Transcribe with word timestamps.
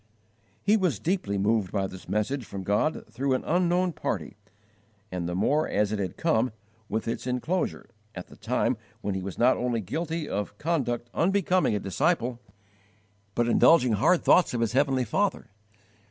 He 0.63 0.77
was 0.77 0.97
deeply 0.97 1.37
moved 1.37 1.71
by 1.71 1.85
this 1.85 2.09
message 2.09 2.43
from 2.43 2.63
God 2.63 3.05
through 3.11 3.35
an 3.35 3.43
unknown 3.45 3.93
party, 3.93 4.35
and 5.11 5.29
the 5.29 5.35
more 5.35 5.67
as 5.69 5.91
it 5.91 5.99
had 5.99 6.17
come, 6.17 6.51
with 6.89 7.07
its 7.07 7.27
enclosure, 7.27 7.87
at 8.15 8.25
the 8.25 8.35
time 8.35 8.77
when 9.01 9.13
he 9.13 9.21
was 9.21 9.37
not 9.37 9.57
only 9.57 9.79
guilty 9.79 10.27
of 10.27 10.57
conduct 10.57 11.11
unbecoming 11.13 11.75
a 11.75 11.79
disciple, 11.79 12.39
but 13.35 13.47
indulging 13.47 13.93
hard 13.93 14.23
thoughts 14.23 14.55
of 14.55 14.61
his 14.61 14.71
heavenly 14.71 15.05
Father. 15.05 15.51